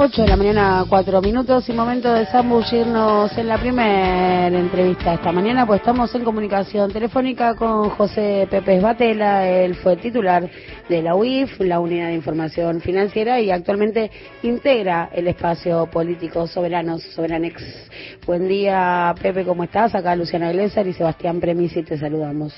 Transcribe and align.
8 0.00 0.22
de 0.22 0.28
la 0.28 0.36
mañana, 0.36 0.84
4 0.88 1.20
minutos 1.20 1.68
y 1.68 1.72
momento 1.72 2.14
de 2.14 2.24
zambullirnos 2.26 3.36
en 3.36 3.48
la 3.48 3.58
primera 3.58 4.46
entrevista 4.46 5.14
esta 5.14 5.32
mañana, 5.32 5.66
pues 5.66 5.80
estamos 5.80 6.14
en 6.14 6.22
comunicación 6.22 6.92
telefónica 6.92 7.56
con 7.56 7.90
José 7.90 8.46
Pepe 8.48 8.78
Batela, 8.78 9.48
él 9.48 9.74
fue 9.74 9.96
titular 9.96 10.48
de 10.88 11.02
la 11.02 11.16
UIF, 11.16 11.58
la 11.62 11.80
Unidad 11.80 12.06
de 12.06 12.14
Información 12.14 12.80
Financiera, 12.80 13.40
y 13.40 13.50
actualmente 13.50 14.08
integra 14.44 15.10
el 15.12 15.26
espacio 15.26 15.86
político 15.86 16.46
Soberanos, 16.46 17.02
Soberanex. 17.02 18.20
Buen 18.24 18.46
día, 18.46 19.12
Pepe, 19.20 19.44
¿cómo 19.44 19.64
estás? 19.64 19.96
Acá 19.96 20.14
Luciana 20.14 20.52
Glesser 20.52 20.86
y 20.86 20.92
Sebastián 20.92 21.40
Premisi, 21.40 21.82
te 21.82 21.98
saludamos. 21.98 22.54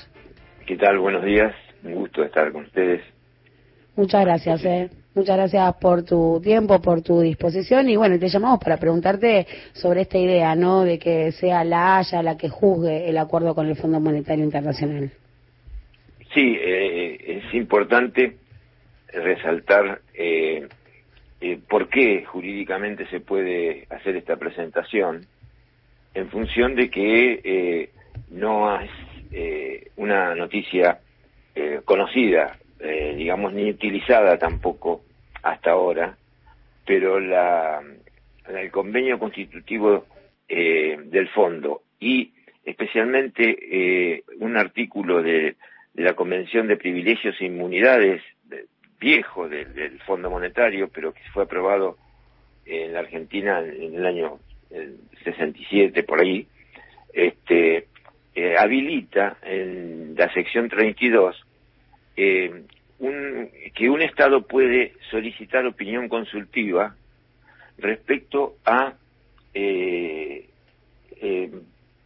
¿Qué 0.67 0.77
tal? 0.77 0.99
Buenos 0.99 1.25
días, 1.25 1.55
un 1.83 1.95
gusto 1.95 2.23
estar 2.23 2.51
con 2.51 2.65
ustedes. 2.65 3.01
Muchas 3.95 4.23
gracias, 4.23 4.63
eh. 4.63 5.00
Muchas 5.13 5.35
gracias 5.35 5.75
por 5.75 6.03
tu 6.03 6.39
tiempo, 6.41 6.81
por 6.81 7.01
tu 7.01 7.19
disposición 7.19 7.89
y 7.89 7.97
bueno, 7.97 8.17
te 8.17 8.29
llamamos 8.29 8.59
para 8.59 8.77
preguntarte 8.77 9.45
sobre 9.73 10.01
esta 10.01 10.17
idea, 10.17 10.55
¿no? 10.55 10.83
De 10.83 10.97
que 10.97 11.33
sea 11.33 11.63
la 11.63 11.97
Haya 11.97 12.23
la 12.23 12.37
que 12.37 12.47
juzgue 12.47 13.09
el 13.09 13.17
acuerdo 13.17 13.53
con 13.53 13.67
el 13.67 13.75
Fondo 13.75 13.99
Monetario 13.99 14.45
Internacional. 14.45 15.11
Sí, 16.33 16.57
eh, 16.57 17.43
es 17.43 17.53
importante 17.53 18.37
resaltar 19.13 20.01
eh, 20.13 20.67
eh, 21.41 21.59
por 21.67 21.89
qué 21.89 22.23
jurídicamente 22.25 23.05
se 23.07 23.19
puede 23.19 23.85
hacer 23.89 24.15
esta 24.15 24.37
presentación 24.37 25.25
en 26.13 26.29
función 26.29 26.75
de 26.75 26.89
que 26.89 27.41
eh, 27.43 27.89
no 28.29 28.79
es 28.79 28.89
una 29.95 30.35
noticia 30.35 30.99
conocida 31.85 32.57
eh, 32.83 33.13
digamos, 33.15 33.53
ni 33.53 33.69
utilizada 33.69 34.39
tampoco 34.39 35.03
hasta 35.43 35.69
ahora, 35.69 36.17
pero 36.83 37.19
la, 37.19 37.79
el 38.47 38.71
convenio 38.71 39.19
constitutivo 39.19 40.07
eh, 40.49 40.97
del 41.05 41.29
fondo 41.29 41.83
y 41.99 42.33
especialmente 42.65 43.55
eh, 43.71 44.23
un 44.39 44.57
artículo 44.57 45.21
de, 45.21 45.57
la 45.93 46.15
Convención 46.15 46.67
de 46.67 46.77
Privilegios 46.77 47.35
e 47.39 47.45
Inmunidades 47.45 48.23
viejo 48.99 49.47
del, 49.47 49.99
Fondo 50.05 50.29
Monetario, 50.31 50.89
pero 50.89 51.13
que 51.13 51.21
fue 51.33 51.43
aprobado 51.43 51.97
en 52.65 52.93
la 52.93 52.99
Argentina 52.99 53.59
en 53.59 53.95
el 53.95 54.05
año 54.05 54.39
67 55.23 56.03
por 56.03 56.21
ahí, 56.21 56.47
este, 57.13 57.87
habilita 58.57 59.37
en 59.43 60.15
la 60.15 60.31
sección 60.33 60.69
32 60.69 61.35
eh, 62.23 62.65
un, 62.99 63.49
que 63.73 63.89
un 63.89 64.03
Estado 64.03 64.43
puede 64.43 64.93
solicitar 65.09 65.65
opinión 65.65 66.07
consultiva 66.07 66.95
respecto 67.79 68.57
a 68.63 68.93
eh, 69.55 70.47
eh, 71.19 71.51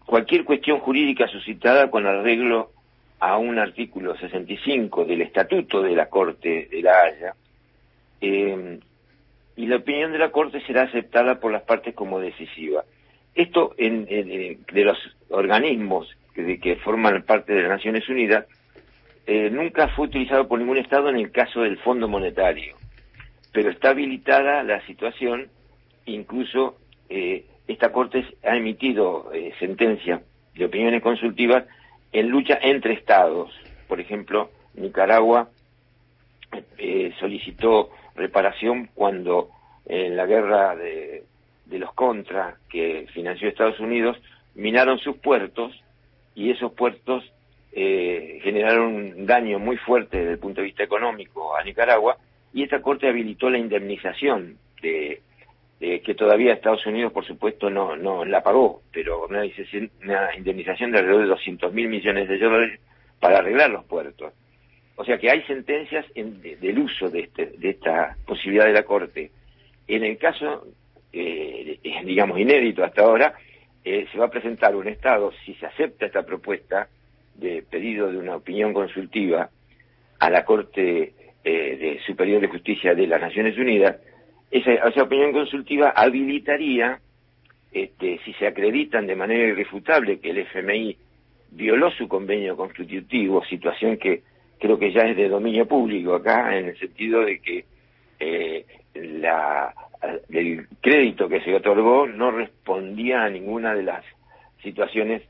cualquier 0.05 0.45
cuestión 0.45 0.79
jurídica 0.79 1.27
suscitada 1.27 1.91
con 1.91 2.05
arreglo 2.05 2.71
a 3.19 3.37
un 3.37 3.59
artículo 3.59 4.15
65 4.15 5.03
del 5.03 5.21
Estatuto 5.23 5.81
de 5.81 5.95
la 5.97 6.07
Corte 6.07 6.69
de 6.71 6.81
la 6.81 7.01
Haya, 7.01 7.35
y 8.21 9.65
la 9.67 9.75
opinión 9.75 10.13
de 10.13 10.19
la 10.19 10.31
Corte 10.31 10.61
será 10.61 10.83
aceptada 10.83 11.41
por 11.41 11.51
las 11.51 11.63
partes 11.63 11.93
como 11.93 12.21
decisiva. 12.21 12.85
Esto 13.33 13.75
en, 13.77 14.05
de 14.05 14.83
los 14.85 14.97
organismos 15.27 16.09
que, 16.33 16.57
que 16.57 16.77
forman 16.77 17.23
parte 17.23 17.51
de 17.51 17.63
las 17.63 17.71
Naciones 17.71 18.07
Unidas 18.07 18.45
eh, 19.27 19.49
nunca 19.49 19.87
fue 19.89 20.05
utilizado 20.05 20.47
por 20.47 20.59
ningún 20.59 20.77
Estado 20.77 21.09
en 21.09 21.17
el 21.17 21.31
caso 21.31 21.61
del 21.61 21.77
Fondo 21.79 22.07
Monetario, 22.07 22.75
pero 23.51 23.71
está 23.71 23.89
habilitada 23.89 24.63
la 24.63 24.85
situación, 24.85 25.47
incluso 26.05 26.77
eh, 27.09 27.45
esta 27.67 27.91
Corte 27.91 28.23
ha 28.43 28.55
emitido 28.55 29.31
eh, 29.33 29.53
sentencias 29.59 30.21
de 30.53 30.65
opiniones 30.65 31.01
consultivas 31.01 31.65
en 32.11 32.29
lucha 32.29 32.59
entre 32.61 32.93
Estados. 32.93 33.51
Por 33.87 33.99
ejemplo, 33.99 34.51
Nicaragua 34.75 35.49
solicitó 37.19 37.89
reparación 38.15 38.89
cuando 38.93 39.49
en 39.85 40.15
la 40.15 40.25
guerra 40.25 40.75
de, 40.75 41.23
de 41.65 41.79
los 41.79 41.93
Contra 41.93 42.55
que 42.69 43.07
financió 43.13 43.49
Estados 43.49 43.79
Unidos 43.79 44.17
minaron 44.53 44.99
sus 44.99 45.17
puertos 45.17 45.73
y 46.33 46.51
esos 46.51 46.71
puertos 46.73 47.23
eh, 47.77 48.39
generaron 48.41 48.95
un 48.95 49.25
daño 49.25 49.59
muy 49.59 49.75
fuerte 49.75 50.17
desde 50.17 50.31
el 50.31 50.39
punto 50.39 50.61
de 50.61 50.67
vista 50.67 50.83
económico 50.83 51.57
a 51.57 51.63
Nicaragua 51.63 52.17
y 52.53 52.63
esta 52.63 52.81
Corte 52.81 53.09
habilitó 53.09 53.49
la 53.49 53.57
indemnización 53.57 54.57
de, 54.81 55.21
que 55.77 56.15
todavía 56.15 56.53
Estados 56.53 56.85
Unidos, 56.85 57.11
por 57.11 57.25
supuesto, 57.25 57.69
no, 57.69 57.97
no 57.97 58.23
la 58.23 58.41
pagó, 58.41 58.81
pero 58.93 59.25
una, 59.25 59.43
una 60.03 60.35
indemnización 60.35 60.91
de 60.91 60.99
alrededor 60.99 61.23
de 61.23 61.27
200 61.27 61.73
mil 61.73 61.89
millones 61.89 62.29
de 62.29 62.37
dólares 62.37 62.79
para 63.19 63.39
arreglar 63.39 63.69
los 63.69 63.83
puertos. 63.83 64.33
O 64.95 65.03
sea 65.03 65.17
que 65.17 65.29
hay 65.29 65.41
sentencias 65.43 66.05
en, 66.15 66.41
del 66.41 66.79
uso 66.79 67.09
de, 67.09 67.21
este, 67.21 67.47
de 67.57 67.71
esta 67.71 68.15
posibilidad 68.25 68.65
de 68.65 68.73
la 68.73 68.83
Corte. 68.83 69.31
En 69.87 70.05
el 70.05 70.17
caso, 70.17 70.65
eh, 71.11 71.77
digamos, 72.05 72.39
inédito 72.39 72.83
hasta 72.83 73.01
ahora, 73.01 73.33
eh, 73.83 74.07
se 74.11 74.17
va 74.17 74.27
a 74.27 74.31
presentar 74.31 74.75
un 74.75 74.87
Estado, 74.87 75.33
si 75.45 75.53
se 75.55 75.65
acepta 75.65 76.05
esta 76.05 76.25
propuesta, 76.25 76.87
de 77.35 77.63
pedido 77.69 78.11
de 78.11 78.17
una 78.17 78.35
opinión 78.35 78.73
consultiva 78.73 79.49
a 80.19 80.29
la 80.29 80.45
Corte 80.45 81.13
eh, 81.43 81.77
de 81.77 81.99
Superior 82.05 82.41
de 82.41 82.47
Justicia 82.47 82.95
de 82.95 83.07
las 83.07 83.21
Naciones 83.21 83.57
Unidas, 83.57 83.97
esa, 84.51 84.73
esa 84.73 85.03
opinión 85.03 85.31
consultiva 85.31 85.89
habilitaría, 85.89 86.99
este, 87.71 88.19
si 88.23 88.33
se 88.33 88.47
acreditan 88.47 89.05
de 89.05 89.15
manera 89.15 89.49
irrefutable 89.49 90.19
que 90.19 90.29
el 90.29 90.39
FMI 90.39 90.97
violó 91.51 91.91
su 91.91 92.07
convenio 92.07 92.55
constitutivo, 92.55 93.43
situación 93.45 93.97
que 93.97 94.23
creo 94.59 94.79
que 94.79 94.91
ya 94.91 95.01
es 95.01 95.17
de 95.17 95.29
dominio 95.29 95.67
público 95.67 96.15
acá, 96.15 96.57
en 96.57 96.67
el 96.69 96.79
sentido 96.79 97.21
de 97.21 97.39
que 97.39 97.65
eh, 98.19 98.65
la, 98.93 99.73
el 100.29 100.67
crédito 100.81 101.27
que 101.27 101.41
se 101.41 101.53
otorgó 101.53 102.07
no 102.07 102.31
respondía 102.31 103.23
a 103.23 103.29
ninguna 103.29 103.73
de 103.73 103.83
las 103.83 104.03
situaciones 104.63 105.21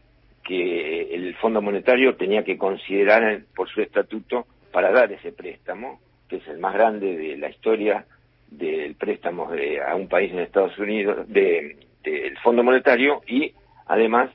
que 0.46 1.16
el 1.16 1.36
Fondo 1.36 1.62
Monetario 1.62 2.16
tenía 2.16 2.44
que 2.44 2.58
considerar 2.58 3.42
por 3.56 3.68
su 3.68 3.82
estatuto 3.82 4.46
para 4.72 4.92
dar 4.92 5.12
ese 5.12 5.32
préstamo, 5.32 6.00
que 6.30 6.38
es 6.38 6.48
el 6.48 6.60
más 6.60 6.74
grande 6.74 7.18
de 7.18 7.36
la 7.38 7.50
historia 7.50 8.06
del 8.50 8.96
préstamo 8.96 9.50
a 9.86 9.96
un 9.96 10.08
país 10.08 10.32
en 10.32 10.40
Estados 10.40 10.78
Unidos, 10.78 11.28
del 11.28 12.38
Fondo 12.44 12.64
Monetario, 12.64 13.22
y 13.28 13.54
además 13.88 14.30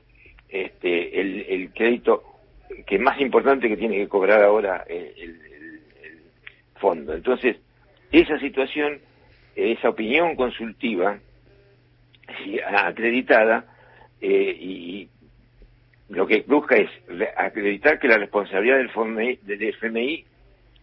este, 0.49 1.21
el, 1.21 1.71
crédito 1.73 2.23
que 2.85 2.99
más 2.99 3.19
importante 3.21 3.69
que 3.69 3.77
tiene 3.77 3.95
que 3.95 4.09
cobrar 4.09 4.43
ahora 4.43 4.83
el, 4.87 5.13
el, 5.17 5.41
fondo. 6.75 7.13
Entonces, 7.13 7.57
esa 8.11 8.39
situación, 8.39 8.99
esa 9.55 9.89
opinión 9.89 10.35
consultiva 10.35 11.19
acreditada, 12.65 13.65
eh, 14.19 14.57
y 14.59 15.09
lo 16.11 16.27
que 16.27 16.43
busca 16.45 16.75
es 16.75 16.89
acreditar 17.37 17.99
que 17.99 18.07
la 18.07 18.17
responsabilidad 18.17 18.77
del 18.77 18.89
FMI, 18.89 19.39
del 19.43 19.63
FMI 19.63 20.25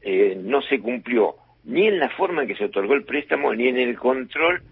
eh, 0.02 0.38
no 0.42 0.62
se 0.62 0.80
cumplió 0.80 1.34
ni 1.64 1.86
en 1.86 1.98
la 1.98 2.08
forma 2.10 2.42
en 2.42 2.48
que 2.48 2.56
se 2.56 2.64
otorgó 2.64 2.94
el 2.94 3.04
préstamo 3.04 3.54
ni 3.54 3.68
en 3.68 3.76
el 3.76 3.98
control 3.98 4.62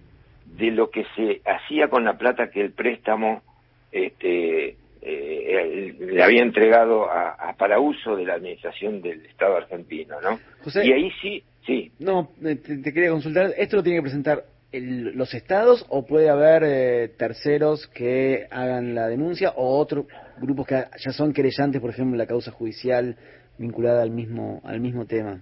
de 0.47 0.71
lo 0.71 0.91
que 0.91 1.05
se 1.15 1.43
hacía 1.44 1.89
con 1.89 2.05
la 2.05 2.17
plata 2.17 2.50
que 2.50 2.62
el 2.62 2.72
préstamo 2.72 3.43
este, 3.93 4.77
eh, 5.03 5.94
le 5.99 6.22
había 6.22 6.43
entregado 6.43 7.11
a, 7.11 7.55
para 7.59 7.78
uso 7.78 8.17
de 8.17 8.25
la 8.25 8.34
administración 8.34 9.03
del 9.03 9.27
Estado 9.27 9.56
argentino, 9.56 10.17
¿no? 10.23 10.41
y 10.83 10.93
ahí 10.93 11.11
sí, 11.21 11.43
sí. 11.67 11.93
No, 11.99 12.31
te, 12.41 12.59
quería 12.93 13.11
consultar, 13.11 13.53
¿esto 13.59 13.77
lo 13.77 13.83
tiene 13.83 13.99
que 13.99 14.05
presentar 14.05 14.44
los 14.73 15.32
estados 15.35 15.85
o 15.88 16.06
puede 16.06 16.29
haber 16.29 16.62
eh, 16.64 17.09
terceros 17.17 17.87
que 17.88 18.47
hagan 18.50 18.94
la 18.94 19.06
denuncia 19.09 19.50
o 19.50 19.79
otros 19.79 20.06
grupos 20.41 20.67
que 20.67 20.85
ya 20.99 21.12
son 21.12 21.33
querellantes, 21.33 21.81
por 21.81 21.91
ejemplo, 21.91 22.15
en 22.15 22.19
la 22.19 22.27
causa 22.27 22.50
judicial 22.50 23.17
vinculada 23.59 24.03
al 24.03 24.11
mismo 24.11 24.61
al 24.65 24.81
mismo 24.81 25.06
tema? 25.06 25.41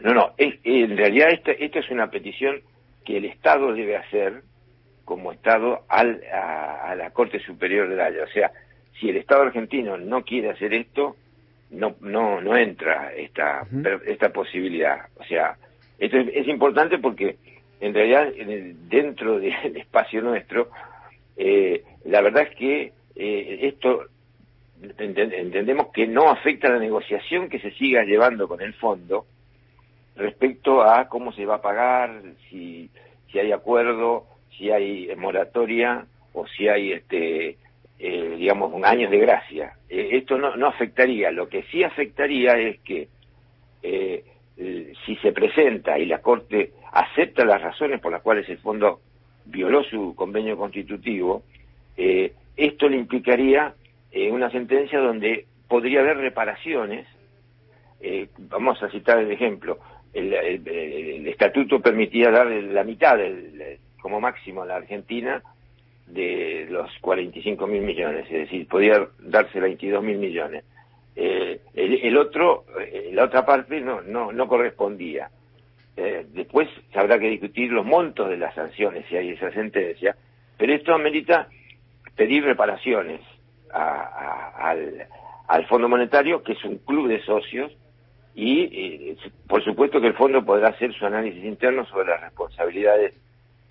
No, 0.00 0.14
no, 0.14 0.32
en 0.36 0.96
realidad 0.96 1.30
esta, 1.30 1.52
esta 1.52 1.78
es 1.78 1.90
una 1.90 2.10
petición 2.10 2.60
que 3.04 3.18
el 3.18 3.24
Estado 3.24 3.72
debe 3.72 3.96
hacer 3.96 4.42
como 5.04 5.32
Estado 5.32 5.80
al, 5.88 6.20
a, 6.32 6.94
la 6.96 7.10
Corte 7.10 7.38
Superior 7.40 7.88
de 7.88 7.96
la 7.96 8.06
Haya. 8.06 8.24
O 8.24 8.28
sea, 8.28 8.50
si 8.98 9.10
el 9.10 9.16
Estado 9.16 9.42
argentino 9.42 9.96
no 9.96 10.24
quiere 10.24 10.50
hacer 10.50 10.74
esto, 10.74 11.16
no 11.70 11.96
no 12.00 12.40
no 12.40 12.56
entra 12.56 13.12
esta 13.14 13.66
esta 14.06 14.30
posibilidad. 14.30 15.06
O 15.16 15.24
sea, 15.24 15.56
esto 15.98 16.18
es 16.18 16.48
importante 16.48 16.98
porque 16.98 17.36
en 17.80 17.94
realidad 17.94 18.32
dentro 18.88 19.38
del 19.40 19.76
espacio 19.76 20.20
nuestro, 20.22 20.68
eh, 21.36 21.82
la 22.04 22.20
verdad 22.22 22.48
es 22.50 22.56
que 22.56 22.92
eh, 23.16 23.58
esto 23.62 24.06
entendemos 24.98 25.88
que 25.92 26.06
no 26.06 26.28
afecta 26.28 26.68
la 26.68 26.78
negociación 26.78 27.48
que 27.48 27.60
se 27.60 27.70
siga 27.72 28.04
llevando 28.04 28.48
con 28.48 28.60
el 28.60 28.74
fondo, 28.74 29.26
respecto 30.16 30.82
a 30.82 31.08
cómo 31.08 31.32
se 31.32 31.46
va 31.46 31.56
a 31.56 31.62
pagar, 31.62 32.22
si, 32.50 32.90
hay 33.34 33.52
acuerdo, 33.52 34.26
si 34.56 34.70
hay 34.70 35.14
moratoria 35.16 36.04
o 36.34 36.46
si 36.46 36.68
hay, 36.68 36.92
este, 36.92 37.56
eh, 37.98 38.36
digamos, 38.38 38.72
años 38.84 39.10
de 39.10 39.18
gracia. 39.18 39.74
Eh, 39.88 40.10
esto 40.12 40.36
no, 40.38 40.66
afectaría. 40.66 41.30
Lo 41.30 41.48
que 41.48 41.62
sí 41.64 41.82
afectaría 41.82 42.58
es 42.58 42.80
que 42.80 43.08
eh, 43.82 44.24
si 45.06 45.16
se 45.16 45.32
presenta 45.32 45.98
y 45.98 46.06
la 46.06 46.20
Corte 46.20 46.72
acepta 46.92 47.44
las 47.44 47.62
razones 47.62 48.00
por 48.00 48.12
las 48.12 48.22
cuales 48.22 48.48
el 48.48 48.58
fondo 48.58 49.00
violó 49.46 49.82
su 49.84 50.14
convenio 50.14 50.56
constitutivo, 50.56 51.42
esto 51.96 52.88
le 52.88 52.96
implicaría 52.96 53.74
una 54.30 54.50
sentencia 54.50 54.98
donde 54.98 55.46
podría 55.68 56.00
haber 56.00 56.18
reparaciones. 56.18 57.06
vamos 58.38 58.82
a 58.82 58.90
citar 58.90 59.18
el 59.18 59.30
ejemplo 59.30 59.78
el, 60.12 61.26
estatuto 61.26 61.80
permitía 61.80 62.30
dar 62.30 62.46
la 62.46 62.84
mitad 62.84 63.18
como 64.00 64.20
máximo 64.20 64.62
a 64.62 64.66
la 64.66 64.76
Argentina 64.76 65.42
de 66.06 66.66
los 66.68 66.90
45 67.00 67.66
mil 67.66 67.82
millones, 67.82 68.26
es 68.26 68.32
decir, 68.32 68.66
podía 68.66 69.08
darse 69.20 69.60
22 69.60 70.02
mil 70.02 70.18
millones. 70.18 70.64
Eh, 71.14 71.60
el, 71.74 72.16
otro, 72.16 72.64
eh, 72.80 73.10
la 73.12 73.24
otra 73.24 73.46
parte 73.46 73.80
no, 73.80 74.02
no, 74.02 74.32
no 74.32 74.48
correspondía. 74.48 75.30
Eh, 75.96 76.26
después 76.32 76.68
habrá 76.94 77.18
que 77.18 77.28
discutir 77.28 77.70
los 77.70 77.84
montos 77.84 78.28
de 78.28 78.36
las 78.36 78.54
sanciones 78.54 79.06
si 79.08 79.16
hay 79.16 79.30
esa 79.30 79.52
sentencia, 79.52 80.16
pero 80.58 80.74
esto 80.74 80.94
amerita 80.94 81.48
pedir 82.16 82.44
reparaciones 82.44 83.20
al, 83.72 85.06
al 85.48 85.66
Fondo 85.66 85.88
Monetario, 85.88 86.42
que 86.42 86.52
es 86.52 86.64
un 86.64 86.78
club 86.78 87.08
de 87.08 87.22
socios, 87.22 87.72
y 88.34 88.62
eh, 88.62 89.16
por 89.46 89.62
supuesto 89.62 90.00
que 90.00 90.06
el 90.06 90.14
fondo 90.14 90.44
podrá 90.44 90.68
hacer 90.68 90.92
su 90.94 91.04
análisis 91.04 91.44
interno 91.44 91.84
sobre 91.86 92.08
las 92.08 92.20
responsabilidades 92.22 93.14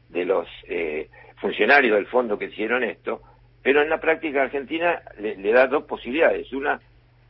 de 0.09 0.25
los 0.25 0.47
eh, 0.67 1.09
funcionarios 1.37 1.95
del 1.95 2.05
fondo 2.05 2.37
que 2.37 2.45
hicieron 2.45 2.83
esto, 2.83 3.21
pero 3.63 3.81
en 3.81 3.89
la 3.89 3.99
práctica 3.99 4.43
Argentina 4.43 5.01
le, 5.19 5.51
da 5.51 5.67
dos 5.67 5.83
posibilidades. 5.85 6.51
Una, 6.53 6.79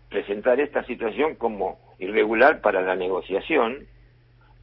presentar 0.10 0.60
esta 0.60 0.84
situación 0.84 1.36
como 1.36 1.80
irregular 2.00 2.62
para 2.62 2.82
la 2.82 2.96
negociación 2.96 3.86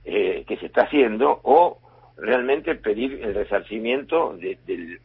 eh, 0.04 0.44
que 0.46 0.56
se 0.58 0.66
está 0.66 0.82
haciendo 0.82 1.40
o 1.42 1.78
realmente 2.18 2.74
pedir 2.74 3.20
el 3.22 3.34
resarcimiento 3.34 4.36
del 4.36 5.00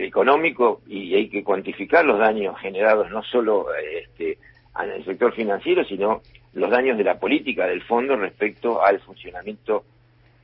económico 0.00 0.80
y 0.86 1.14
hay 1.14 1.28
que 1.28 1.44
cuantificar 1.44 2.04
los 2.04 2.18
daños 2.18 2.58
generados 2.60 3.10
no 3.10 3.22
solo 3.22 3.66
este, 3.74 4.38
en 4.82 4.90
el 4.90 5.04
sector 5.04 5.34
financiero, 5.34 5.84
sino 5.84 6.22
los 6.54 6.70
daños 6.70 6.96
de 6.96 7.04
la 7.04 7.18
política 7.18 7.66
del 7.66 7.82
fondo 7.82 8.16
respecto 8.16 8.82
al 8.82 9.00
funcionamiento 9.00 9.84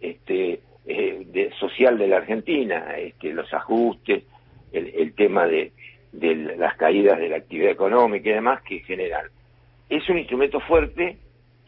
este, 0.01 0.61
eh, 0.87 1.23
de, 1.27 1.51
social 1.59 1.97
de 1.97 2.09
la 2.09 2.19
Argentina, 2.19 2.95
este, 2.97 3.33
los 3.33 3.53
ajustes, 3.55 4.25
el, 4.71 5.15
tema 5.15 5.47
de, 5.47 5.73
las 6.13 6.77
caídas 6.77 7.19
de 7.19 7.31
la 7.31 7.37
actividad 7.37 7.71
económica 7.71 8.29
y 8.29 8.33
demás 8.35 8.63
que 8.63 8.81
generan. 8.81 9.27
Es 9.89 10.07
un 10.11 10.19
instrumento 10.19 10.61
fuerte 10.61 11.17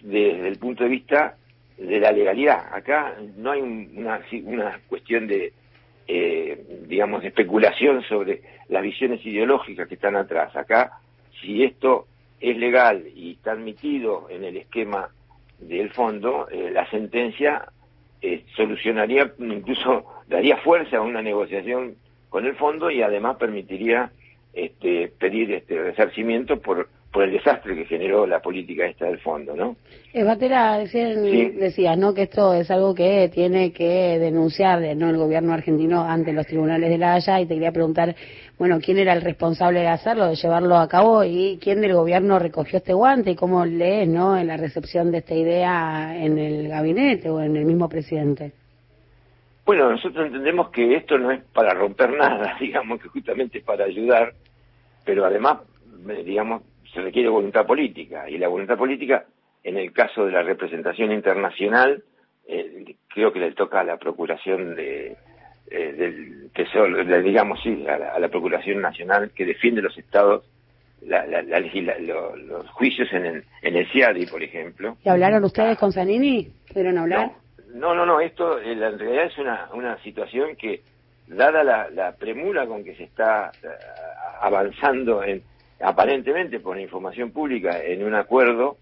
desde 0.03 0.49
el 0.49 0.59
punto 0.59 0.85
de 0.85 0.91
vista 0.91 1.37
de 1.79 1.99
la 1.99 2.13
legalidad. 2.13 2.75
Acá 2.75 3.17
no 3.37 3.53
hay 3.53 3.61
una, 3.63 4.21
una 4.45 4.79
cuestión 4.87 5.27
de, 5.27 5.55
eh, 6.13 6.59
digamos, 6.89 7.23
especulación 7.23 8.03
sobre 8.03 8.43
las 8.69 8.83
visiones 8.83 9.25
ideológicas 9.25 9.87
que 9.87 9.95
están 9.95 10.17
atrás. 10.17 10.57
Acá, 10.57 10.99
si 11.41 11.63
esto 11.63 12.09
es 12.41 12.57
legal 12.57 13.05
y 13.15 13.35
está 13.35 13.53
admitido 13.53 14.27
en 14.29 14.43
el 14.43 14.57
esquema 14.57 15.11
del 15.61 15.91
fondo, 15.91 16.49
eh, 16.51 16.73
la 16.73 16.91
sentencia 16.91 17.65
eh, 18.21 18.43
solucionaría, 18.57 19.33
incluso 19.39 20.05
daría 20.27 20.57
fuerza 20.57 20.97
a 20.97 21.03
una 21.03 21.23
negociación 21.23 21.95
con 22.29 22.45
el 22.45 22.57
fondo 22.57 22.91
y 22.91 23.03
además 23.03 23.37
permitiría 23.37 24.11
este, 24.53 25.13
pedir 25.17 25.53
este 25.53 25.81
resarcimiento 25.81 26.59
por 26.59 26.89
por 27.13 27.25
el 27.25 27.33
desastre 27.33 27.75
que 27.75 27.87
generó 27.87 28.25
la 28.25 28.41
política 28.41 28.87
esta 28.87 29.07
del 29.07 29.19
fondo, 29.19 29.57
¿no? 29.57 29.77
Eh, 30.13 30.23
Batera, 30.23 30.79
decías, 30.79 31.99
¿no? 31.99 32.15
Que 32.15 32.23
esto 32.23 32.55
es 32.55 32.71
algo 32.71 32.95
que 32.95 33.29
tiene 33.35 33.73
que 33.73 34.19
denunciar, 34.21 34.81
¿no? 34.97 35.11
El 35.11 35.17
gobierno 35.17 35.53
argentino 35.53 36.03
ante 36.03 36.33
los 36.33 36.47
tribunales 36.47 36.89
de 36.89 36.99
la 36.99 37.15
Haya 37.15 37.41
y 37.41 37.47
te 37.47 37.55
quería 37.55 37.73
preguntar, 37.73 38.15
bueno, 38.59 38.79
¿quién 38.81 38.99
era 38.99 39.13
el 39.13 39.23
responsable 39.23 39.81
de 39.81 39.89
hacerlo, 39.89 40.29
de 40.29 40.37
llevarlo 40.37 40.77
a 40.77 40.89
cabo 40.89 41.25
y 41.25 41.59
quién 41.61 41.81
del 41.81 41.95
gobierno 41.95 42.39
recogió 42.39 42.79
este 42.79 42.93
guante 42.93 43.33
y 43.33 43.37
cómo 43.37 43.65
lees, 43.65 44.09
¿no? 44.09 44.39
En 44.39 44.47
la 44.47 44.57
recepción 44.57 45.11
de 45.11 45.19
esta 45.19 45.35
idea 45.35 46.17
en 46.17 46.39
el 46.39 46.69
gabinete 46.69 47.29
o 47.29 47.41
en 47.41 47.57
el 47.57 47.65
mismo 47.65 47.89
presidente. 47.89 48.53
Bueno, 49.67 49.91
nosotros 49.91 50.27
entendemos 50.27 50.71
que 50.71 50.97
esto 50.97 51.19
no 51.19 51.33
es 51.33 51.43
para 51.53 51.75
romper 51.75 52.11
nada, 52.11 52.57
digamos 52.61 53.01
que 53.01 53.09
justamente 53.09 53.59
es 53.59 53.65
para 53.65 53.85
ayudar, 53.85 54.33
pero 55.05 55.25
además, 55.25 55.59
digamos, 56.25 56.63
se 56.93 57.01
requiere 57.01 57.29
voluntad 57.29 57.67
política 57.67 58.29
y 58.29 58.39
la 58.39 58.49
voluntad 58.49 58.77
política 58.77 59.25
en 59.63 59.77
el 59.77 59.93
caso 59.93 60.25
de 60.25 60.33
la 60.33 60.43
representación 60.43 61.13
internacional 61.13 62.03
eh, 62.47 62.97
creo 63.09 63.33
que 63.33 63.41
le 63.41 63.53
toca 63.53 63.81
a 63.81 63.85
la 63.85 63.97
procuración 63.97 64.75
de 64.75 65.17
eh, 65.71 65.93
del 65.93 66.51
tesoro 66.53 67.05
digamos 67.23 67.61
sí 67.63 67.85
a 67.87 68.19
la, 68.19 68.29
procuración 68.29 68.81
nacional 68.81 69.31
que 69.35 69.47
defiende 69.47 69.83
los 69.83 69.97
estados 69.97 70.45
la, 71.03 71.25
la, 71.27 71.43
los 71.43 72.69
juicios 72.73 73.11
en 73.13 73.25
el, 73.25 73.45
en 73.63 73.75
el 73.75 73.91
CIADI, 73.91 74.27
por 74.27 74.43
ejemplo. 74.43 74.99
¿Y 75.03 75.09
hablaron 75.09 75.43
ustedes 75.45 75.79
con 75.79 75.93
Zanini? 75.93 76.53
¿Pudieron 76.69 76.99
hablar? 76.99 77.31
No, 77.73 77.95
no, 77.95 78.05
no, 78.05 78.21
esto 78.21 78.59
eh, 78.59 78.73
en 78.73 78.99
realidad 78.99 79.25
es 79.25 79.39
una, 79.39 79.71
una 79.73 79.97
situación 80.03 80.57
que, 80.57 80.83
dada 81.27 81.65
la, 81.65 81.89
la 81.89 82.13
premura 82.17 82.67
con 82.67 82.85
que 82.85 82.95
se 82.97 83.05
está 83.05 83.51
avanzando 84.43 85.23
en, 85.23 85.43
aparentemente 85.81 86.61
por 86.61 86.79
información 86.79 87.31
pública 87.31 87.83
en 87.83 88.05
un 88.05 88.15
acuerdo 88.15 88.77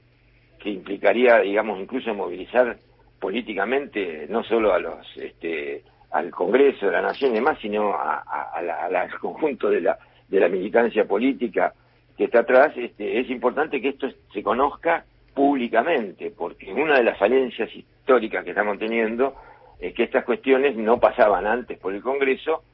que 0.59 0.71
implicaría, 0.71 1.39
digamos, 1.39 1.81
incluso 1.81 2.15
movilizar 2.15 2.77
políticamente 3.21 4.27
no 4.29 4.43
solo 4.45 4.73
a 4.73 4.79
los 4.79 5.07
este, 5.17 5.83
al 6.11 6.31
Congreso 6.31 6.87
de 6.87 6.93
la 6.93 7.03
Nación 7.03 7.33
y 7.33 7.35
demás, 7.35 7.59
sino 7.61 7.95
al 7.99 9.19
conjunto 9.21 9.69
de 9.71 9.81
la, 9.81 9.99
de 10.29 10.41
la 10.41 10.49
militancia 10.49 11.05
política 11.05 11.73
que 12.17 12.25
está 12.25 12.41
atrás, 12.41 12.73
este, 12.77 13.21
es 13.21 13.31
importante 13.31 13.81
que 13.81 13.91
esto 13.91 14.09
se 14.33 14.43
conozca 14.43 15.05
públicamente, 15.35 16.33
porque 16.37 16.73
una 16.73 16.97
de 16.97 17.05
las 17.05 17.17
falencias 17.17 17.73
históricas 17.75 18.43
que 18.43 18.51
estamos 18.51 18.77
teniendo 18.79 19.37
es 19.79 19.95
que 19.95 20.03
estas 20.03 20.25
cuestiones 20.25 20.75
no 20.77 20.99
pasaban 20.99 21.47
antes 21.47 21.79
por 21.79 21.95
el 21.95 22.03
Congreso, 22.03 22.65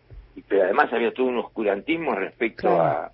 pero 0.48 0.64
además 0.64 0.90
había 0.92 1.12
todo 1.12 1.26
un 1.26 1.38
oscurantismo 1.38 2.14
respecto 2.14 2.80
a, 2.80 3.12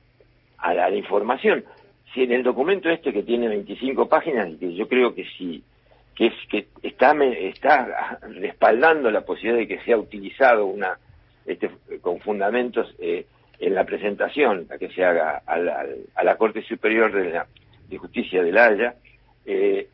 a 0.60 0.74
la, 0.74 0.90
información. 0.90 1.64
Si 2.12 2.22
en 2.22 2.32
el 2.32 2.42
documento 2.42 2.88
este 2.90 3.12
que 3.12 3.22
tiene 3.22 3.48
25 3.48 4.08
páginas, 4.08 4.48
y 4.50 4.56
que 4.56 4.74
yo 4.74 4.88
creo 4.88 5.14
que 5.14 5.24
sí, 5.38 5.62
que 6.14 6.26
es 6.26 6.34
que 6.48 6.66
está 6.82 7.14
está 7.24 8.18
respaldando 8.34 9.10
la 9.10 9.22
posibilidad 9.22 9.58
de 9.58 9.68
que 9.68 9.84
sea 9.84 9.96
utilizado 9.96 10.66
una 10.66 10.98
este, 11.46 11.70
con 12.00 12.20
fundamentos 12.20 12.94
eh, 12.98 13.26
en 13.58 13.74
la 13.74 13.84
presentación 13.84 14.66
la 14.68 14.78
que 14.78 14.88
se 14.90 15.04
haga 15.04 15.42
a 15.46 15.58
la, 15.58 15.86
a 16.14 16.24
la 16.24 16.36
Corte 16.36 16.62
Superior 16.62 17.12
de, 17.12 17.30
la, 17.30 17.46
de 17.88 17.98
Justicia 17.98 18.42
de 18.42 18.52
La 18.52 18.66
Haya, 18.66 18.94
eh, 19.46 19.88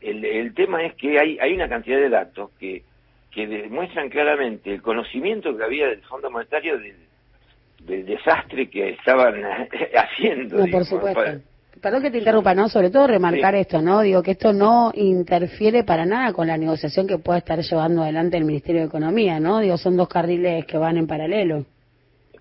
el, 0.00 0.24
el, 0.24 0.54
tema 0.54 0.82
es 0.82 0.94
que 0.94 1.18
hay, 1.18 1.38
hay 1.38 1.54
una 1.54 1.68
cantidad 1.68 1.98
de 1.98 2.08
datos 2.08 2.50
que, 2.58 2.82
que 3.30 3.46
demuestran 3.46 4.08
claramente 4.08 4.72
el 4.72 4.82
conocimiento 4.82 5.56
que 5.56 5.64
había 5.64 5.86
del 5.86 6.02
Fondo 6.02 6.30
Monetario 6.30 6.78
del, 6.78 6.96
del 7.86 8.06
desastre 8.06 8.68
que 8.68 8.90
estaban 8.90 9.42
haciendo. 9.94 10.58
No, 10.58 10.66
por 10.70 10.84
supuesto. 10.84 11.42
Perdón 11.80 12.02
que 12.02 12.10
te 12.12 12.18
interrumpa, 12.18 12.54
¿no? 12.54 12.68
Sobre 12.68 12.90
todo 12.90 13.08
remarcar 13.08 13.56
esto, 13.56 13.82
¿no? 13.82 14.02
Digo 14.02 14.22
que 14.22 14.32
esto 14.32 14.52
no 14.52 14.92
interfiere 14.94 15.82
para 15.82 16.06
nada 16.06 16.32
con 16.32 16.46
la 16.46 16.56
negociación 16.56 17.08
que 17.08 17.18
pueda 17.18 17.38
estar 17.38 17.58
llevando 17.58 18.02
adelante 18.02 18.36
el 18.36 18.44
Ministerio 18.44 18.82
de 18.82 18.86
Economía, 18.86 19.40
¿no? 19.40 19.58
Digo, 19.58 19.76
son 19.76 19.96
dos 19.96 20.08
carriles 20.08 20.64
que 20.64 20.78
van 20.78 20.96
en 20.96 21.08
paralelo. 21.08 21.64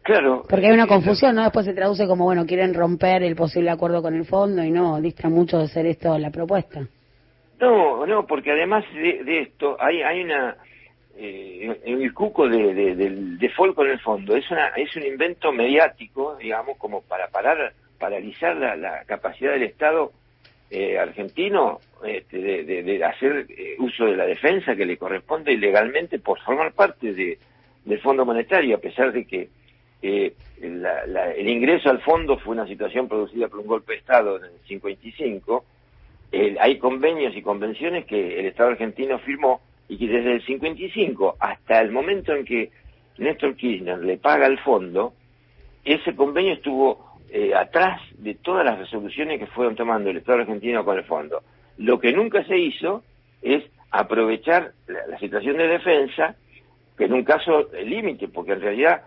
Claro. 0.04 0.44
Porque 0.48 0.68
hay 0.68 0.74
una 0.74 0.86
confusión, 0.86 1.36
¿no? 1.36 1.44
Después 1.44 1.66
se 1.66 1.74
traduce 1.74 2.06
como, 2.06 2.26
bueno, 2.26 2.46
quieren 2.46 2.74
romper 2.76 3.24
el 3.24 3.36
posible 3.36 3.72
acuerdo 3.72 4.04
con 4.04 4.16
el 4.16 4.26
fondo 4.26 4.64
y 4.64 4.70
no, 4.70 5.02
dista 5.02 5.28
mucho 5.28 5.58
de 5.58 5.68
ser 5.68 5.88
esto 5.88 6.16
la 6.20 6.30
propuesta. 6.30 6.88
No, 7.60 8.06
no, 8.06 8.28
porque 8.28 8.52
además 8.52 8.84
de, 8.94 9.24
de 9.24 9.42
esto 9.42 9.76
hay, 9.80 10.04
hay 10.04 10.24
una 10.24 10.56
eh, 11.24 11.80
el 11.86 12.14
cuco 12.16 12.50
de, 12.50 12.74
del 12.96 13.38
default 13.38 13.76
con 13.76 13.88
el 13.90 14.00
fondo. 14.00 14.36
Es 14.36 14.50
una 14.50 14.70
es 14.70 14.96
un 14.96 15.04
invento 15.04 15.52
mediático 15.52 16.36
digamos 16.36 16.78
como 16.78 17.02
para 17.02 17.28
parar 17.28 17.74
paralizar 18.00 18.56
la, 18.56 19.04
capacidad 19.06 19.52
del 19.52 19.64
Estado 19.64 20.12
eh, 20.72 20.98
argentino 20.98 21.80
este, 22.04 22.64
de, 22.64 23.06
hacer 23.06 23.46
eh, 23.50 23.76
uso 23.78 24.06
de 24.06 24.18
la 24.18 24.26
defensa 24.26 24.76
que 24.76 24.88
le 24.88 24.98
corresponde 24.98 25.54
ilegalmente 25.54 26.18
por 26.18 26.40
formar 26.40 26.74
parte 26.74 27.14
de, 27.14 27.38
del 27.86 28.02
Fondo 28.02 28.26
Monetario 28.26 28.78
a 28.78 28.80
pesar 28.80 29.12
de 29.12 29.26
que 29.26 29.50
eh, 30.02 30.34
el 30.60 31.48
ingreso 31.48 31.92
al 31.92 32.02
fondo 32.02 32.40
fue 32.40 32.54
una 32.54 32.66
situación 32.66 33.08
producida 33.08 33.48
por 33.48 33.60
un 33.60 33.68
golpe 33.68 33.94
de 33.94 34.00
Estado 34.00 34.38
en 34.38 34.46
el 34.46 34.60
55 34.68 35.66
hay 36.60 36.80
convenios 36.80 37.36
y 37.36 37.42
convenciones 37.44 38.06
que 38.06 38.40
el 38.40 38.48
Estado 38.48 38.70
argentino 38.70 39.20
firmó 39.20 39.62
y 39.92 39.98
que 39.98 40.08
desde 40.08 40.36
el 40.36 40.46
55 40.46 41.36
hasta 41.38 41.82
el 41.82 41.92
momento 41.92 42.34
en 42.34 42.46
que 42.46 42.72
Néstor 43.18 43.58
Kirchner 43.58 44.00
le 44.00 44.18
paga 44.18 44.48
el 44.48 44.58
fondo, 44.60 45.12
ese 45.84 46.16
convenio 46.16 46.54
estuvo 46.54 47.18
eh, 47.30 47.54
atrás 47.54 48.00
de 48.14 48.36
todas 48.36 48.64
las 48.64 48.80
resoluciones 48.80 49.38
que 49.38 49.48
fueron 49.48 49.76
tomando 49.76 50.10
el 50.10 50.16
Estado 50.16 50.40
argentino 50.40 50.86
con 50.86 50.98
el 50.98 51.04
fondo. 51.04 51.44
Lo 51.78 52.00
que 52.00 52.14
nunca 52.14 52.42
se 52.46 52.58
hizo 52.58 53.04
es 53.42 53.66
aprovechar 53.90 54.72
la, 54.88 55.20
situación 55.20 55.58
de 55.58 55.68
defensa, 55.68 56.38
que 56.98 57.04
en 57.04 57.14
un 57.14 57.26
caso 57.26 57.68
límite, 57.84 58.30
porque 58.30 58.54
en 58.54 58.62
realidad 58.62 59.02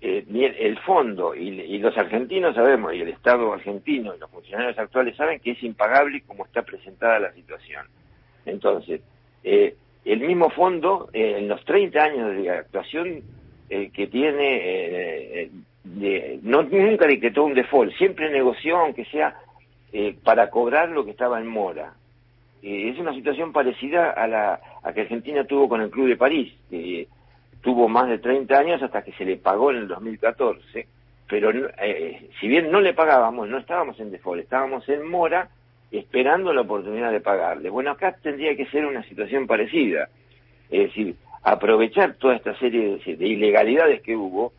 eh, 0.00 0.24
el 0.58 0.78
fondo 0.78 1.34
y, 1.34 1.76
los 1.80 1.98
argentinos 1.98 2.54
sabemos, 2.54 2.94
y 2.94 3.02
el 3.02 3.08
Estado 3.08 3.52
argentino 3.52 4.14
y 4.14 4.18
los 4.18 4.30
funcionarios 4.30 4.78
actuales 4.78 5.14
saben 5.16 5.38
que 5.38 5.50
es 5.50 5.62
impagable 5.62 6.22
como 6.22 6.46
está 6.46 6.62
presentada 6.62 7.18
la 7.18 7.32
situación. 7.34 7.84
Entonces, 8.46 9.02
eh, 9.44 9.74
el 10.04 10.20
mismo 10.20 10.50
fondo, 10.50 11.08
eh, 11.12 11.36
en 11.38 11.48
los 11.48 11.64
30 11.64 12.02
años 12.02 12.36
de 12.36 12.50
actuación 12.50 13.22
que 13.68 14.08
tiene, 14.08 15.48
no 16.42 16.62
nunca 16.64 17.06
decretó 17.06 17.44
un 17.44 17.54
default, 17.54 17.92
siempre 17.94 18.28
negoció, 18.28 18.78
aunque 18.78 19.04
sea 19.04 19.36
para 20.24 20.50
cobrar 20.50 20.88
lo 20.88 21.04
que 21.04 21.12
estaba 21.12 21.38
en 21.38 21.46
mora. 21.46 21.94
es 22.62 22.98
una 22.98 23.14
situación 23.14 23.52
parecida 23.52 24.10
a 24.10 24.26
la 24.26 24.60
a 24.82 24.92
que 24.92 25.02
Argentina 25.02 25.44
tuvo 25.44 25.68
con 25.68 25.80
el 25.82 25.90
Club 25.90 26.08
de 26.08 26.16
París 26.16 26.52
tuvo 27.62 27.88
más 27.88 28.08
de 28.08 28.18
30 28.18 28.58
años 28.58 28.82
hasta 28.82 29.02
que 29.02 29.12
se 29.12 29.24
le 29.24 29.36
pagó 29.36 29.70
en 29.70 29.78
el 29.78 29.88
2014, 29.88 30.86
pero 31.28 31.50
eh, 31.78 32.30
si 32.40 32.48
bien 32.48 32.70
no 32.70 32.80
le 32.80 32.94
pagábamos, 32.94 33.48
no 33.48 33.58
estábamos 33.58 33.98
en 34.00 34.10
default, 34.10 34.42
estábamos 34.42 34.88
en 34.88 35.08
mora 35.08 35.48
esperando 35.90 36.52
la 36.52 36.62
oportunidad 36.62 37.10
de 37.10 37.20
pagarle. 37.20 37.70
Bueno, 37.70 37.90
acá 37.90 38.16
tendría 38.22 38.56
que 38.56 38.66
ser 38.66 38.86
una 38.86 39.02
situación 39.04 39.46
parecida, 39.46 40.08
es 40.70 40.88
decir, 40.88 41.16
aprovechar 41.42 42.14
toda 42.14 42.36
esta 42.36 42.56
serie 42.58 42.98
de, 43.04 43.26
ilegalidades 43.26 44.02
que 44.02 44.16
hubo 44.16 44.52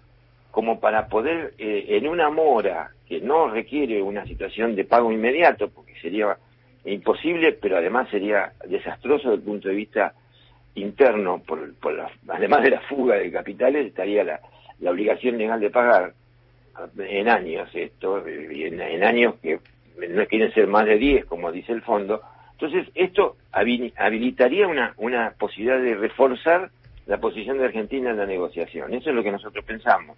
como 0.50 0.80
para 0.80 1.08
poder 1.08 1.54
eh, 1.58 1.86
en 1.90 2.08
una 2.08 2.30
mora 2.30 2.92
que 3.08 3.22
no 3.22 3.50
requiere 3.50 4.02
una 4.02 4.26
situación 4.26 4.76
de 4.76 4.84
pago 4.84 5.12
inmediato, 5.12 5.70
porque 5.70 5.94
sería 6.02 6.38
imposible, 6.84 7.54
pero 7.54 7.78
además 7.78 8.10
sería 8.10 8.52
desastroso 8.68 9.30
desde 9.30 9.42
el 9.42 9.48
punto 9.48 9.70
de 9.70 9.76
vista 9.76 10.14
interno, 10.76 11.42
por, 11.46 11.74
por 11.76 11.94
además 12.28 12.64
de 12.64 12.72
la 12.72 12.82
fuga 12.82 13.16
de 13.16 13.32
capitales, 13.32 13.88
estaría 13.88 14.24
la, 14.24 14.40
la 14.80 14.92
obligación 14.92 15.38
legal 15.38 15.60
de 15.60 15.70
pagar 15.70 16.14
en 16.98 17.30
años 17.30 17.70
esto, 17.74 18.26
en, 18.26 18.82
en 18.82 19.04
años 19.04 19.36
que 19.42 19.60
no 20.10 20.26
quieren 20.28 20.54
ser 20.54 20.68
más 20.68 20.86
de 20.86 20.98
10, 20.98 21.26
como 21.26 21.52
dice 21.52 21.72
el 21.72 21.82
fondo. 21.82 22.22
Entonces, 22.54 22.88
esto 22.94 23.38
habilitaría 23.52 24.68
una, 24.68 24.94
una 24.98 25.34
posibilidad 25.38 25.82
de 25.82 25.96
reforzar 25.96 26.70
la 27.08 27.20
posición 27.20 27.58
de 27.58 27.66
Argentina 27.66 28.12
en 28.12 28.18
la 28.18 28.26
negociación. 28.26 28.94
Eso 28.94 29.10
es 29.10 29.16
lo 29.16 29.24
que 29.24 29.32
nosotros 29.32 29.66
pensamos. 29.66 30.18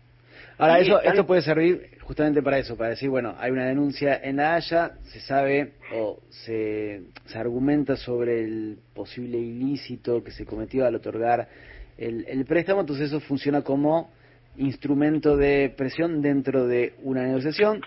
Ahora, 0.57 0.79
eso, 0.79 1.01
esto 1.01 1.25
puede 1.25 1.41
servir 1.41 1.97
justamente 2.01 2.43
para 2.43 2.59
eso, 2.59 2.77
para 2.77 2.91
decir, 2.91 3.09
bueno, 3.09 3.33
hay 3.39 3.51
una 3.51 3.65
denuncia 3.65 4.19
en 4.21 4.35
La 4.35 4.55
Haya, 4.55 4.91
se 5.03 5.19
sabe 5.19 5.73
o 5.95 6.19
se, 6.29 7.03
se 7.25 7.37
argumenta 7.37 7.95
sobre 7.95 8.43
el 8.43 8.77
posible 8.93 9.37
ilícito 9.37 10.23
que 10.23 10.31
se 10.31 10.45
cometió 10.45 10.85
al 10.85 10.95
otorgar 10.95 11.47
el, 11.97 12.25
el 12.27 12.45
préstamo, 12.45 12.81
entonces 12.81 13.07
eso 13.07 13.19
funciona 13.19 13.63
como 13.63 14.11
instrumento 14.57 15.35
de 15.35 15.73
presión 15.75 16.21
dentro 16.21 16.67
de 16.67 16.93
una 17.01 17.23
negociación. 17.23 17.81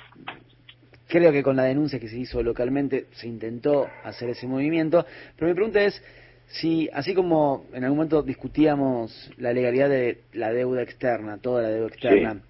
Creo 1.09 1.33
que 1.33 1.43
con 1.43 1.57
la 1.57 1.65
denuncia 1.65 2.01
que 2.01 2.09
se 2.09 2.19
hizo 2.19 2.43
localmente 2.43 3.07
se 3.13 3.29
intentó 3.29 3.87
hacer 4.05 4.31
ese 4.31 4.47
movimiento, 4.47 5.07
pero 5.37 5.49
mi 5.49 5.55
pregunta 5.55 5.83
es 5.83 6.03
si, 6.49 6.89
así 6.93 7.15
como 7.15 7.67
en 7.73 7.85
algún 7.85 7.99
momento 7.99 8.23
discutíamos 8.23 9.31
la 9.39 9.53
legalidad 9.53 9.89
de 9.89 10.23
la 10.33 10.53
deuda 10.53 10.83
externa, 10.83 11.39
toda 11.39 11.63
la 11.63 11.69
deuda 11.69 11.89
externa, 11.89 12.41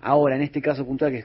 Ahora, 0.00 0.36
en 0.36 0.42
este 0.42 0.62
caso 0.62 0.86
puntual, 0.86 1.24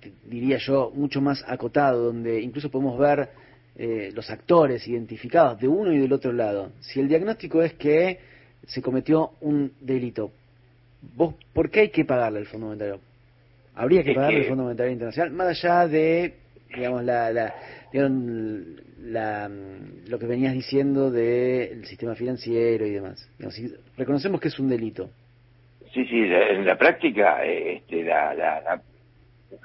que 0.00 0.12
diría 0.26 0.58
yo 0.58 0.92
mucho 0.94 1.20
más 1.20 1.44
acotado, 1.48 2.04
donde 2.04 2.40
incluso 2.40 2.70
podemos 2.70 2.96
ver 2.96 3.30
eh, 3.76 4.12
los 4.14 4.30
actores 4.30 4.86
identificados 4.86 5.60
de 5.60 5.66
uno 5.66 5.92
y 5.92 5.98
del 5.98 6.12
otro 6.12 6.32
lado, 6.32 6.70
si 6.78 7.00
el 7.00 7.08
diagnóstico 7.08 7.60
es 7.60 7.72
que 7.74 8.20
se 8.68 8.80
cometió 8.80 9.32
un 9.40 9.72
delito, 9.80 10.30
¿vos 11.16 11.34
por 11.52 11.70
qué 11.70 11.80
hay 11.80 11.88
que 11.88 12.04
pagarle 12.04 12.38
al 12.38 12.46
Fondo 12.46 12.66
Monetario? 12.66 13.00
Habría 13.74 14.02
que 14.04 14.14
pagarle 14.14 14.40
al 14.40 14.46
Fondo 14.46 14.64
Monetario 14.64 14.92
Internacional, 14.92 15.32
más 15.32 15.48
allá 15.48 15.88
de, 15.88 16.34
digamos, 16.74 17.02
la, 17.04 17.32
la, 17.32 17.54
la 17.92 19.50
lo 20.08 20.18
que 20.18 20.26
venías 20.26 20.52
diciendo 20.52 21.10
del 21.10 21.84
sistema 21.86 22.14
financiero 22.14 22.86
y 22.86 22.90
demás. 22.90 23.28
si 23.50 23.72
reconocemos 23.96 24.40
que 24.40 24.48
es 24.48 24.58
un 24.58 24.68
delito, 24.68 25.10
Sí, 25.94 26.04
sí, 26.06 26.24
en 26.24 26.66
la 26.66 26.76
práctica 26.76 27.44
este, 27.44 28.02
la, 28.02 28.34
la, 28.34 28.82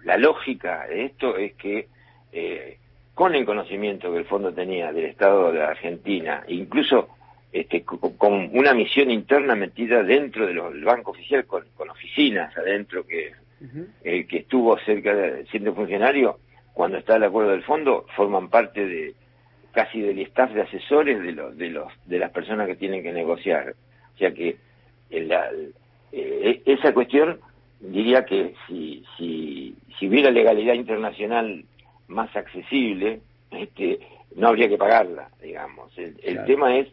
la, 0.04 0.18
lógica 0.18 0.86
de 0.86 1.06
esto 1.06 1.36
es 1.36 1.56
que 1.56 1.88
eh, 2.32 2.78
con 3.16 3.34
el 3.34 3.48
conocimiento 3.48 4.12
que 4.12 4.20
el 4.20 4.26
fondo 4.26 4.54
tenía 4.54 4.94
del 4.94 5.06
Estado 5.06 5.52
de 5.52 5.64
Argentina, 5.64 6.44
incluso 6.48 7.10
este, 7.52 7.84
con, 7.84 8.52
una 8.54 8.76
misión 8.76 9.10
interna 9.10 9.56
metida 9.56 10.04
dentro 10.04 10.46
del 10.46 10.84
banco 10.84 11.12
oficial, 11.12 11.48
con, 11.48 11.66
oficinas 11.90 12.56
adentro 12.56 13.08
que, 13.08 13.32
eh, 14.04 14.26
que 14.26 14.38
estuvo 14.38 14.78
cerca 14.80 15.14
de, 15.14 15.46
siendo 15.48 15.74
funcionario, 15.74 16.40
cuando 16.74 16.98
está 16.98 17.18
el 17.18 17.24
acuerdo 17.24 17.52
del 17.52 17.64
fondo, 17.64 18.06
forman 18.16 18.50
parte 18.50 18.86
de 18.86 19.14
casi 19.74 20.02
del 20.02 20.20
staff 20.20 20.52
de 20.52 20.62
asesores 20.62 21.22
de, 21.22 21.32
los 21.34 21.58
de, 21.58 21.70
los, 21.70 21.92
de 22.06 22.20
las 22.20 22.32
personas 22.32 22.68
que 22.68 22.76
tienen 22.76 23.04
que 23.04 23.12
negociar. 23.12 23.76
O 24.16 24.18
sea 24.18 24.34
que 24.34 24.58
el, 25.10 25.32
eh, 26.12 26.62
esa 26.66 26.94
cuestión 26.94 27.40
diría 27.80 28.26
que 28.26 28.56
si, 28.68 29.04
si, 29.18 29.76
si 29.98 30.08
hubiera 30.08 30.32
legalidad 30.32 30.74
internacional 30.74 31.64
más 32.08 32.36
accesible, 32.36 33.22
este, 33.52 34.00
no 34.36 34.48
habría 34.48 34.70
que 34.70 34.78
pagarla, 34.78 35.30
digamos. 35.42 35.92
El, 35.98 36.46
tema 36.46 36.78
es 36.78 36.88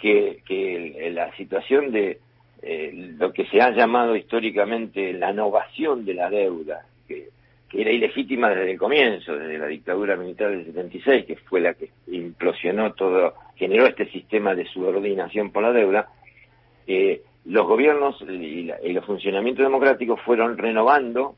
que, 0.00 0.42
que 0.46 1.10
la 1.14 1.34
situación 1.36 1.92
de 1.92 2.18
eh, 2.62 3.14
lo 3.18 3.32
que 3.32 3.46
se 3.46 3.60
ha 3.60 3.70
llamado 3.70 4.16
históricamente 4.16 5.12
la 5.12 5.30
innovación 5.30 6.04
de 6.04 6.14
la 6.14 6.30
deuda, 6.30 6.84
que, 7.08 7.28
que 7.68 7.80
era 7.80 7.90
ilegítima 7.90 8.50
desde 8.50 8.72
el 8.72 8.78
comienzo, 8.78 9.36
desde 9.36 9.58
la 9.58 9.66
dictadura 9.66 10.16
militar 10.16 10.50
del 10.50 10.66
76, 10.66 11.26
que 11.26 11.36
fue 11.36 11.60
la 11.60 11.74
que 11.74 11.90
implosionó 12.08 12.92
todo, 12.92 13.34
generó 13.56 13.86
este 13.86 14.06
sistema 14.10 14.54
de 14.54 14.66
subordinación 14.66 15.50
por 15.50 15.62
la 15.62 15.72
deuda, 15.72 16.08
eh, 16.86 17.22
los 17.44 17.66
gobiernos 17.66 18.20
y, 18.22 18.70
los 18.92 19.04
funcionamientos 19.04 19.64
democráticos 19.64 20.20
fueron 20.22 20.58
renovando 20.58 21.36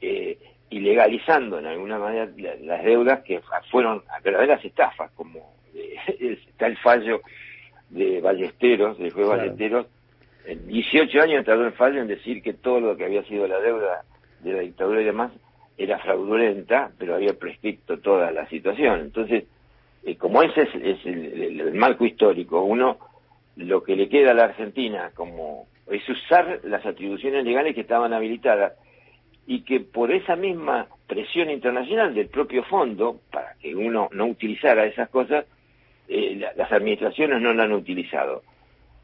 eh, 0.00 0.38
y 0.70 0.80
legalizando 0.80 1.58
en 1.58 1.66
alguna 1.66 1.98
manera 1.98 2.28
las 2.62 2.84
deudas 2.84 3.20
que 3.20 3.40
fueron 3.70 4.02
verdaderas 4.22 4.64
estafas, 4.64 5.10
como 5.12 5.54
eh, 5.74 5.96
está 6.48 6.66
el 6.66 6.76
fallo 6.78 7.20
de 7.90 8.20
Ballesteros, 8.20 8.98
del 8.98 9.12
juez 9.12 9.28
Ballesteros, 9.28 9.86
en 9.86 9.97
18 10.56 11.20
años 11.20 11.44
tardó 11.44 11.66
el 11.66 11.72
fallo 11.72 12.00
en 12.00 12.08
decir 12.08 12.42
que 12.42 12.54
todo 12.54 12.80
lo 12.80 12.96
que 12.96 13.04
había 13.04 13.22
sido 13.24 13.46
la 13.46 13.60
deuda 13.60 14.04
de 14.40 14.52
la 14.52 14.60
dictadura 14.60 15.02
y 15.02 15.04
demás 15.04 15.32
era 15.76 15.98
fraudulenta, 15.98 16.90
pero 16.98 17.14
había 17.14 17.34
prescripto 17.34 17.98
toda 17.98 18.30
la 18.30 18.48
situación. 18.48 19.00
Entonces, 19.00 19.44
eh, 20.04 20.16
como 20.16 20.42
ese 20.42 20.62
es, 20.62 21.04
el, 21.04 21.74
marco 21.74 22.04
histórico, 22.04 22.62
uno 22.62 22.98
lo 23.56 23.82
que 23.82 23.96
le 23.96 24.08
queda 24.08 24.30
a 24.30 24.34
la 24.34 24.44
Argentina 24.44 25.10
como 25.14 25.66
es 25.90 26.06
usar 26.08 26.60
las 26.64 26.84
atribuciones 26.86 27.44
legales 27.44 27.74
que 27.74 27.80
estaban 27.80 28.12
habilitadas 28.12 28.74
y 29.46 29.62
que 29.62 29.80
por 29.80 30.12
esa 30.12 30.36
misma 30.36 30.86
presión 31.06 31.50
internacional 31.50 32.14
del 32.14 32.28
propio 32.28 32.62
fondo, 32.64 33.20
para 33.30 33.54
que 33.60 33.74
uno 33.74 34.08
no 34.12 34.26
utilizara 34.26 34.84
esas 34.84 35.08
cosas, 35.08 35.46
eh, 36.08 36.38
las 36.56 36.70
administraciones 36.70 37.40
no 37.40 37.54
la 37.54 37.64
han 37.64 37.72
utilizado. 37.72 38.42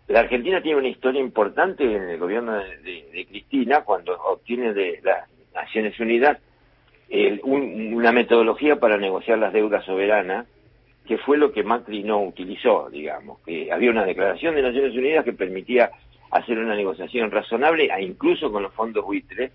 La 0.08 0.20
Argentina 0.20 0.60
tiene 0.60 0.78
una 0.78 0.88
historia 0.88 1.20
importante 1.20 1.84
en 1.84 2.10
el 2.10 2.18
gobierno 2.18 2.56
de, 2.56 3.26
Cristina 3.28 3.82
cuando 3.82 4.14
obtiene 4.14 4.74
de 4.74 5.00
las 5.02 5.28
Naciones 5.54 5.98
Unidas 5.98 6.38
una 7.42 8.12
metodología 8.12 8.76
para 8.76 8.96
negociar 8.96 9.38
las 9.38 9.52
deudas 9.52 9.84
soberanas 9.84 10.46
que 11.06 11.18
fue 11.18 11.36
lo 11.36 11.52
que 11.52 11.62
Macri 11.62 12.02
no 12.02 12.22
utilizó, 12.22 12.88
digamos, 12.90 13.38
que 13.40 13.70
había 13.70 13.90
una 13.90 14.04
declaración 14.04 14.54
de 14.54 14.62
Naciones 14.62 14.96
Unidas 14.96 15.24
que 15.24 15.34
permitía 15.34 15.90
hacer 16.30 16.58
una 16.58 16.74
negociación 16.74 17.30
razonable, 17.30 17.90
e 17.94 18.02
incluso 18.02 18.50
con 18.50 18.62
los 18.62 18.72
fondos 18.72 19.04
buitres, 19.04 19.52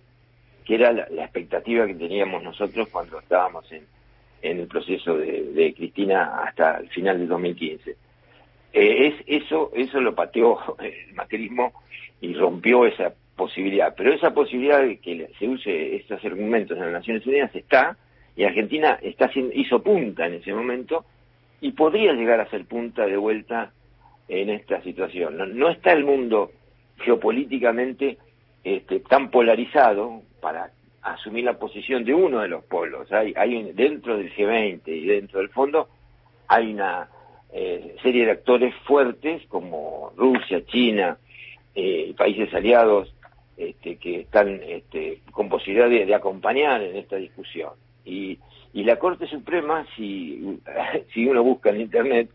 que 0.64 0.76
era 0.76 0.92
la, 0.92 1.24
expectativa 1.24 1.88
que 1.88 1.96
teníamos 1.96 2.44
nosotros 2.44 2.88
cuando 2.90 3.20
estábamos 3.20 3.70
en, 3.72 3.84
en 4.42 4.60
el 4.60 4.68
proceso 4.68 5.18
de, 5.18 5.74
Cristina 5.76 6.44
hasta 6.44 6.78
el 6.78 6.90
final 6.90 7.18
del 7.18 7.28
2015. 7.28 7.96
Eh, 8.74 9.08
es, 9.08 9.44
eso, 9.44 9.72
eso 9.76 10.00
lo 10.00 10.16
pateó 10.16 10.58
el 10.80 11.14
macrismo 11.16 11.74
y 12.22 12.34
rompió 12.34 12.86
esa 12.86 13.14
posibilidad. 13.36 13.94
Pero 13.96 14.14
esa 14.14 14.34
posibilidad 14.34 14.82
de 14.82 14.98
que 14.98 15.30
se 15.40 15.48
use 15.48 15.96
estos 15.96 16.24
argumentos 16.24 16.78
en 16.78 16.84
las 16.84 16.94
Naciones 16.94 17.26
Unidas 17.26 17.56
está, 17.56 17.98
y 18.36 18.44
Argentina 18.44 19.00
está 19.02 19.30
hizo 19.54 19.82
punta 19.82 20.28
en 20.28 20.36
ese 20.36 20.54
momento, 20.54 21.06
y 21.62 21.72
podría 21.72 22.14
llegar 22.14 22.40
a 22.40 22.50
ser 22.50 22.66
punta 22.66 23.06
de 23.06 23.18
vuelta 23.18 23.72
en 24.28 24.50
esta 24.50 24.82
situación. 24.82 25.58
No, 25.58 25.70
está 25.70 25.92
el 25.92 26.06
mundo 26.06 26.52
geopolíticamente 26.98 28.18
este, 28.64 29.00
tan 29.02 29.32
polarizado 29.32 30.22
para 30.42 30.72
asumir 31.02 31.46
la 31.46 31.58
posición 31.58 32.04
de 32.04 32.14
uno 32.14 32.40
de 32.40 32.50
los 32.50 32.64
polos. 32.66 33.12
Hay, 33.12 33.34
hay 33.36 33.72
dentro 33.74 34.18
del 34.18 34.34
G20 34.34 34.82
y 34.88 35.06
dentro 35.06 35.40
del 35.40 35.50
fondo 35.50 35.88
hay 36.48 36.74
una 36.74 37.10
eh, 37.52 37.96
serie 38.04 38.26
de 38.26 38.32
actores 38.32 38.76
fuertes 38.86 39.42
como 39.48 40.12
Rusia, 40.16 40.66
China, 40.66 41.18
eh, 41.74 42.14
países 42.18 42.54
aliados 42.54 43.14
este, 43.58 43.98
que 43.98 44.22
están 44.22 44.62
este, 44.64 45.22
con 45.32 45.50
posibilidad 45.50 45.90
de, 45.90 46.14
acompañar 46.14 46.82
en 46.82 46.96
esta 46.96 47.16
discusión. 47.16 47.72
Y, 48.06 48.38
y 48.74 48.84
la 48.84 48.98
Corte 48.98 49.28
Suprema, 49.28 49.86
si, 49.96 50.60
uno 51.28 51.44
busca 51.44 51.70
en 51.70 51.82
Internet, 51.82 52.30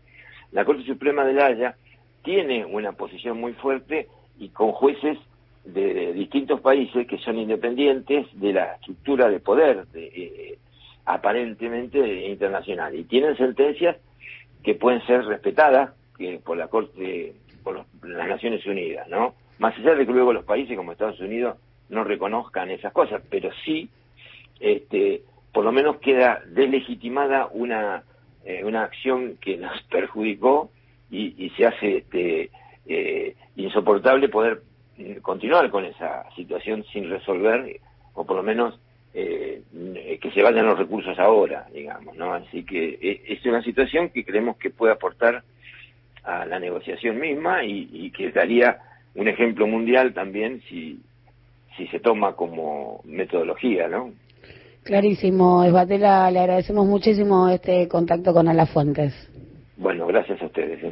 la 0.51 0.65
Corte 0.65 0.83
Suprema 0.83 1.23
de 1.25 1.33
La 1.33 1.47
Haya 1.47 1.75
tiene 2.23 2.65
una 2.65 2.91
posición 2.91 3.39
muy 3.39 3.53
fuerte 3.53 4.07
y 4.37 4.49
con 4.49 4.71
jueces 4.71 5.17
de, 5.63 6.13
distintos 6.13 6.61
países 6.61 7.07
que 7.07 7.17
son 7.19 7.39
independientes 7.39 8.27
de 8.33 8.53
la 8.53 8.73
estructura 8.73 9.29
de 9.29 9.39
poder 9.39 9.87
de, 9.87 10.05
eh, 10.05 10.57
aparentemente 11.05 12.27
internacional 12.27 12.95
y 12.95 13.03
tienen 13.03 13.37
sentencias 13.37 13.97
que 14.65 14.73
pueden 14.73 15.05
ser 15.05 15.23
respetadas 15.25 15.91
que 16.17 16.39
por 16.43 16.57
la 16.57 16.67
Corte, 16.67 17.35
por 17.63 17.85
las 18.01 18.27
Naciones 18.27 18.65
Unidas, 18.65 19.07
¿no? 19.07 19.35
Más 19.59 19.77
allá 19.77 19.93
de 19.93 20.07
que 20.07 20.11
luego 20.11 20.33
los 20.33 20.43
países 20.43 20.75
como 20.75 20.91
Estados 20.91 21.19
Unidos 21.19 21.57
no 21.89 22.03
reconozcan 22.03 22.71
esas 22.71 22.91
cosas, 22.91 23.21
pero 23.29 23.51
sí, 23.63 23.87
este, 24.59 25.21
por 25.53 25.63
lo 25.63 25.71
menos 25.71 25.97
queda 25.97 26.41
deslegitimada 26.47 27.47
una, 27.51 28.03
eh, 28.43 28.63
una 28.65 28.83
acción 28.83 29.37
que 29.39 29.55
nos 29.57 29.79
perjudicó 29.91 30.71
y, 31.11 31.49
se 31.55 31.67
hace 31.67 31.97
este, 31.97 32.49
eh, 32.87 33.35
insoportable 33.55 34.27
poder 34.29 34.63
continuar 35.21 35.69
con 35.69 35.85
esa 35.85 36.25
situación 36.35 36.83
sin 36.91 37.09
resolver, 37.09 37.79
o 38.15 38.25
por 38.25 38.35
lo 38.35 38.43
menos 38.43 38.79
eh, 39.17 39.61
que 40.21 40.31
se 40.31 40.41
vayan 40.41 40.65
los 40.65 40.77
recursos 40.77 41.17
ahora, 41.17 41.67
digamos, 41.73 42.17
¿no? 42.17 42.33
Así 42.33 42.63
que 42.65 43.21
es 43.25 43.45
una 43.45 43.63
situación 43.63 44.09
que 44.09 44.25
creemos 44.25 44.57
que 44.57 44.69
puede 44.69 44.91
aportar 44.91 45.43
a 46.23 46.45
la 46.45 46.59
negociación 46.59 47.19
misma 47.19 47.63
y, 47.63 47.89
y 47.93 48.11
que 48.11 48.31
daría 48.31 48.77
un 49.15 49.27
ejemplo 49.29 49.67
mundial 49.67 50.13
también 50.13 50.61
si, 50.67 50.99
si 51.77 51.87
se 51.87 51.99
toma 51.99 52.35
como 52.35 53.01
metodología, 53.05 53.87
¿no? 53.87 54.11
Clarísimo, 54.83 55.63
Esbatela, 55.63 56.29
le 56.29 56.39
agradecemos 56.39 56.85
muchísimo 56.85 57.49
este 57.49 57.87
contacto 57.87 58.33
con 58.33 58.47
Alafuentes. 58.47 59.13
Bueno, 59.77 60.05
gracias 60.07 60.41
a 60.41 60.45
ustedes. 60.45 60.77
¿eh? 60.77 60.83